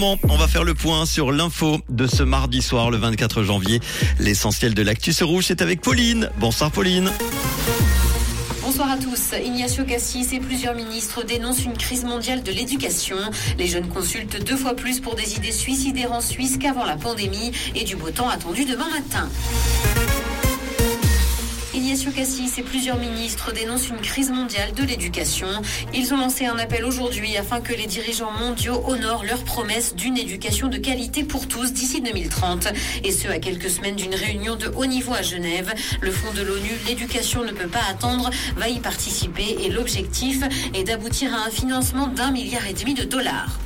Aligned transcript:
On 0.00 0.36
va 0.36 0.46
faire 0.46 0.62
le 0.62 0.74
point 0.74 1.06
sur 1.06 1.32
l'info 1.32 1.78
de 1.88 2.06
ce 2.06 2.22
mardi 2.22 2.62
soir, 2.62 2.88
le 2.88 2.98
24 2.98 3.42
janvier. 3.42 3.80
L'essentiel 4.20 4.72
de 4.72 4.82
l'actus 4.82 5.20
rouge, 5.22 5.46
c'est 5.48 5.60
avec 5.60 5.80
Pauline. 5.80 6.30
Bonsoir 6.36 6.70
Pauline. 6.70 7.10
Bonsoir 8.62 8.92
à 8.92 8.96
tous. 8.96 9.34
Ignacio 9.44 9.84
Cassis 9.84 10.32
et 10.32 10.38
plusieurs 10.38 10.76
ministres 10.76 11.24
dénoncent 11.24 11.64
une 11.64 11.76
crise 11.76 12.04
mondiale 12.04 12.44
de 12.44 12.52
l'éducation. 12.52 13.16
Les 13.58 13.66
jeunes 13.66 13.88
consultent 13.88 14.40
deux 14.44 14.56
fois 14.56 14.76
plus 14.76 15.00
pour 15.00 15.16
des 15.16 15.34
idées 15.34 15.50
suicidaires 15.50 16.12
en 16.12 16.20
Suisse 16.20 16.58
qu'avant 16.58 16.84
la 16.84 16.96
pandémie 16.96 17.50
et 17.74 17.82
du 17.82 17.96
beau 17.96 18.10
temps 18.10 18.28
attendu 18.28 18.66
demain 18.66 18.90
matin. 18.90 19.28
Ignacio 21.88 22.10
Cassis 22.10 22.58
et 22.58 22.62
plusieurs 22.62 22.98
ministres 22.98 23.50
dénoncent 23.54 23.88
une 23.88 24.02
crise 24.02 24.30
mondiale 24.30 24.74
de 24.74 24.82
l'éducation. 24.82 25.48
Ils 25.94 26.12
ont 26.12 26.18
lancé 26.18 26.44
un 26.44 26.58
appel 26.58 26.84
aujourd'hui 26.84 27.34
afin 27.38 27.62
que 27.62 27.72
les 27.72 27.86
dirigeants 27.86 28.30
mondiaux 28.30 28.82
honorent 28.86 29.24
leur 29.24 29.42
promesse 29.42 29.94
d'une 29.94 30.18
éducation 30.18 30.68
de 30.68 30.76
qualité 30.76 31.24
pour 31.24 31.48
tous 31.48 31.72
d'ici 31.72 32.02
2030. 32.02 32.68
Et 33.04 33.10
ce, 33.10 33.28
à 33.28 33.38
quelques 33.38 33.70
semaines 33.70 33.96
d'une 33.96 34.14
réunion 34.14 34.54
de 34.54 34.66
haut 34.66 34.84
niveau 34.84 35.14
à 35.14 35.22
Genève. 35.22 35.72
Le 36.02 36.10
fonds 36.10 36.34
de 36.34 36.42
l'ONU, 36.42 36.72
l'éducation 36.86 37.42
ne 37.42 37.52
peut 37.52 37.68
pas 37.68 37.84
attendre, 37.88 38.28
va 38.58 38.68
y 38.68 38.80
participer 38.80 39.56
et 39.64 39.70
l'objectif 39.70 40.42
est 40.74 40.84
d'aboutir 40.84 41.34
à 41.34 41.46
un 41.46 41.50
financement 41.50 42.08
d'un 42.08 42.32
milliard 42.32 42.66
et 42.66 42.74
demi 42.74 42.92
de 42.92 43.04
dollars. 43.04 43.58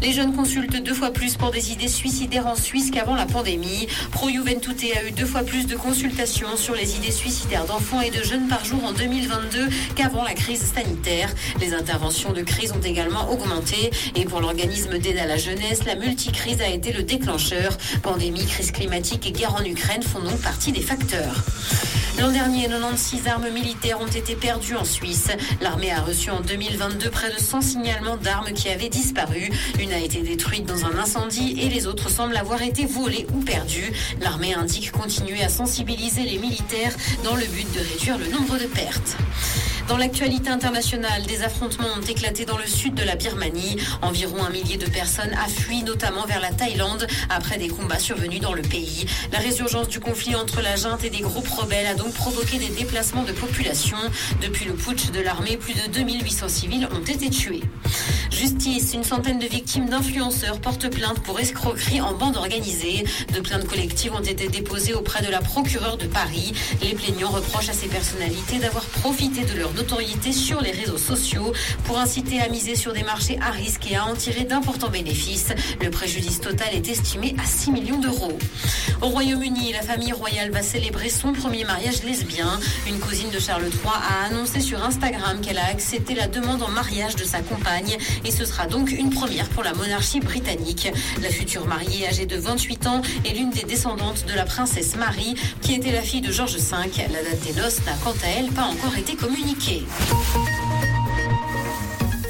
Les 0.00 0.12
jeunes 0.12 0.34
consultent 0.34 0.82
deux 0.82 0.94
fois 0.94 1.10
plus 1.10 1.36
pour 1.36 1.50
des 1.50 1.72
idées 1.72 1.88
suicidaires 1.88 2.46
en 2.46 2.54
Suisse 2.54 2.90
qu'avant 2.90 3.16
la 3.16 3.26
pandémie. 3.26 3.88
Pro 4.12 4.28
Juventute 4.28 4.84
a 4.96 5.04
eu 5.04 5.10
deux 5.10 5.26
fois 5.26 5.42
plus 5.42 5.66
de 5.66 5.74
consultations 5.74 6.56
sur 6.56 6.74
les 6.74 6.96
idées 6.96 7.10
suicidaires 7.10 7.64
d'enfants 7.64 8.00
et 8.00 8.10
de 8.10 8.22
jeunes 8.22 8.46
par 8.46 8.64
jour 8.64 8.84
en 8.84 8.92
2022 8.92 9.68
qu'avant 9.96 10.22
la 10.22 10.34
crise 10.34 10.72
sanitaire. 10.72 11.30
Les 11.60 11.74
interventions 11.74 12.32
de 12.32 12.42
crise 12.42 12.72
ont 12.72 12.80
également 12.80 13.30
augmenté 13.30 13.90
et 14.14 14.24
pour 14.24 14.40
l'organisme 14.40 14.98
d'aide 14.98 15.18
à 15.18 15.26
la 15.26 15.36
jeunesse, 15.36 15.84
la 15.84 15.96
multicrise 15.96 16.60
a 16.60 16.68
été 16.68 16.92
le 16.92 17.02
déclencheur. 17.02 17.76
Pandémie, 18.02 18.46
crise 18.46 18.70
climatique 18.70 19.26
et 19.26 19.32
guerre 19.32 19.54
en 19.54 19.64
Ukraine 19.64 20.02
font 20.02 20.20
donc 20.20 20.40
partie 20.40 20.70
des 20.70 20.82
facteurs. 20.82 21.44
L'an 22.20 22.32
dernier, 22.32 22.66
96 22.68 23.28
armes 23.28 23.48
militaires 23.50 24.00
ont 24.00 24.06
été 24.06 24.34
perdues 24.34 24.74
en 24.74 24.84
Suisse. 24.84 25.28
L'armée 25.60 25.92
a 25.92 26.00
reçu 26.00 26.30
en 26.30 26.40
2022 26.40 27.10
près 27.10 27.32
de 27.32 27.38
100 27.38 27.60
signalements 27.60 28.16
d'armes 28.16 28.52
qui 28.52 28.68
avaient 28.68 28.88
disparu. 28.88 29.50
Une 29.78 29.92
a 29.92 30.00
été 30.00 30.22
détruite 30.22 30.66
dans 30.66 30.84
un 30.84 30.98
incendie 30.98 31.60
et 31.60 31.68
les 31.68 31.86
autres 31.86 32.10
semblent 32.10 32.36
avoir 32.36 32.62
été 32.62 32.86
volées 32.86 33.26
ou 33.34 33.40
perdues. 33.40 33.92
L'armée 34.20 34.52
indique 34.54 34.90
continuer 34.90 35.42
à 35.44 35.48
sensibiliser 35.48 36.24
les 36.24 36.38
militaires 36.38 36.94
dans 37.22 37.36
le 37.36 37.46
but 37.46 37.72
de 37.72 37.80
réduire 37.92 38.18
le 38.18 38.26
nombre 38.26 38.58
de 38.58 38.66
pertes. 38.66 39.16
Dans 39.88 39.96
l'actualité 39.96 40.50
internationale, 40.50 41.22
des 41.22 41.42
affrontements 41.42 41.88
ont 41.96 42.06
éclaté 42.06 42.44
dans 42.44 42.58
le 42.58 42.66
sud 42.66 42.94
de 42.94 43.02
la 43.02 43.16
Birmanie. 43.16 43.78
Environ 44.02 44.44
un 44.44 44.50
millier 44.50 44.76
de 44.76 44.84
personnes 44.84 45.32
a 45.32 45.48
fui, 45.48 45.82
notamment 45.82 46.26
vers 46.26 46.42
la 46.42 46.50
Thaïlande, 46.50 47.06
après 47.30 47.56
des 47.56 47.68
combats 47.68 47.98
survenus 47.98 48.40
dans 48.40 48.52
le 48.52 48.60
pays. 48.60 49.06
La 49.32 49.38
résurgence 49.38 49.88
du 49.88 49.98
conflit 49.98 50.34
entre 50.34 50.60
la 50.60 50.76
junte 50.76 51.04
et 51.04 51.10
des 51.10 51.22
groupes 51.22 51.48
rebelles 51.48 51.86
a 51.86 51.94
donc 51.94 52.12
provoqué 52.12 52.58
des 52.58 52.68
déplacements 52.68 53.24
de 53.24 53.32
population. 53.32 53.96
Depuis 54.42 54.66
le 54.66 54.74
putsch 54.74 55.10
de 55.10 55.20
l'armée, 55.20 55.56
plus 55.56 55.72
de 55.72 55.90
2800 55.90 56.48
civils 56.48 56.88
ont 56.92 57.04
été 57.10 57.30
tués. 57.30 57.62
Justice, 58.30 58.92
une 58.94 59.04
centaine 59.04 59.38
de 59.38 59.46
victimes 59.46 59.88
d'influenceurs 59.88 60.60
portent 60.60 60.88
plainte 60.88 61.20
pour 61.20 61.40
escroquerie 61.40 62.00
en 62.00 62.14
bande 62.14 62.36
organisée. 62.36 63.04
De 63.34 63.40
plaintes 63.40 63.66
collectives 63.66 64.12
ont 64.14 64.22
été 64.22 64.48
déposées 64.48 64.94
auprès 64.94 65.24
de 65.24 65.30
la 65.30 65.40
procureure 65.40 65.96
de 65.96 66.06
Paris. 66.06 66.52
Les 66.82 66.94
plaignants 66.94 67.30
reprochent 67.30 67.70
à 67.70 67.72
ces 67.72 67.88
personnalités 67.88 68.58
d'avoir 68.58 68.84
profité 68.84 69.44
de 69.44 69.58
leur 69.58 69.72
notoriété 69.74 70.32
sur 70.32 70.60
les 70.60 70.70
réseaux 70.70 70.98
sociaux 70.98 71.52
pour 71.84 71.98
inciter 71.98 72.40
à 72.40 72.48
miser 72.48 72.76
sur 72.76 72.92
des 72.92 73.02
marchés 73.02 73.38
à 73.40 73.50
risque 73.50 73.90
et 73.90 73.96
à 73.96 74.04
en 74.04 74.14
tirer 74.14 74.44
d'importants 74.44 74.90
bénéfices. 74.90 75.52
Le 75.82 75.90
préjudice 75.90 76.40
total 76.40 76.68
est 76.72 76.88
estimé 76.88 77.34
à 77.42 77.46
6 77.46 77.72
millions 77.72 77.98
d'euros. 77.98 78.38
Au 79.00 79.08
Royaume-Uni, 79.08 79.72
la 79.72 79.82
famille 79.82 80.12
royale 80.12 80.50
va 80.50 80.62
célébrer 80.62 81.08
son 81.08 81.32
premier 81.32 81.64
mariage 81.64 82.02
lesbien. 82.02 82.58
Une 82.86 82.98
cousine 82.98 83.30
de 83.30 83.38
Charles 83.38 83.64
III 83.64 83.92
a 83.94 84.26
annoncé 84.26 84.60
sur 84.60 84.84
Instagram 84.84 85.40
qu'elle 85.40 85.58
a 85.58 85.66
accepté 85.66 86.14
la 86.14 86.26
demande 86.26 86.62
en 86.62 86.68
mariage 86.68 87.16
de 87.16 87.24
sa 87.24 87.40
compagne 87.40 87.96
et 88.24 88.30
ce 88.30 88.44
sera 88.44 88.66
donc 88.66 88.90
une 88.90 89.10
première 89.10 89.48
pour 89.48 89.62
la 89.62 89.74
monarchie 89.74 90.20
britannique. 90.20 90.88
La 91.22 91.30
future 91.30 91.66
mariée 91.66 92.06
âgée 92.08 92.26
de 92.26 92.36
28 92.36 92.86
ans 92.86 93.02
est 93.24 93.34
l'une 93.34 93.50
des 93.50 93.64
descendantes 93.64 94.24
de 94.26 94.34
la 94.34 94.44
princesse 94.44 94.96
Marie 94.96 95.34
qui 95.62 95.74
était 95.74 95.92
la 95.92 96.02
fille 96.02 96.20
de 96.20 96.32
George 96.32 96.56
V. 96.56 96.76
La 97.12 97.22
date 97.22 97.40
des 97.46 97.60
noces 97.60 97.84
n'a 97.86 97.92
quant 98.04 98.14
à 98.24 98.28
elle 98.38 98.48
pas 98.48 98.64
encore 98.64 98.96
été 98.96 99.14
communiquée. 99.14 99.84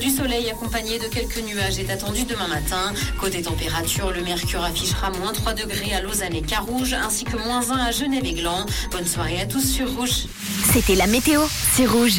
Du 0.01 0.11
soleil 0.11 0.49
accompagné 0.49 0.99
de 0.99 1.07
quelques 1.07 1.43
nuages 1.45 1.79
est 1.79 1.91
attendu 1.91 2.25
demain 2.25 2.47
matin. 2.49 2.93
Côté 3.21 3.43
température, 3.43 4.11
le 4.13 4.23
mercure 4.23 4.63
affichera 4.65 5.11
moins 5.11 5.33
3 5.33 5.55
degrés 5.55 5.93
à 5.93 6.01
Lausanne 6.01 6.35
et 6.35 6.43
Carouge, 6.43 6.95
ainsi 6.95 7.25
que 7.25 7.37
moins 7.37 7.69
1 7.71 7.77
à 7.79 7.91
Genève 7.91 8.25
et 8.25 8.33
Gland. 8.33 8.65
Bonne 8.91 9.07
soirée 9.07 9.41
à 9.41 9.47
tous 9.47 9.61
sur 9.61 9.93
Rouge. 9.97 10.27
C'était 10.73 10.95
la 10.95 11.07
météo, 11.07 11.43
c'est 11.75 11.87
Rouge. 11.87 12.17